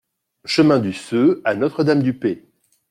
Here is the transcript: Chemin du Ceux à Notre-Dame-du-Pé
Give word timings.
Chemin 0.45 0.79
du 0.79 0.93
Ceux 0.93 1.43
à 1.45 1.53
Notre-Dame-du-Pé 1.53 2.49